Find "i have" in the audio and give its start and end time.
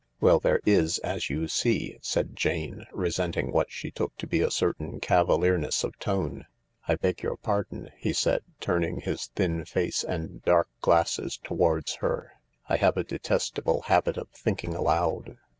12.67-12.97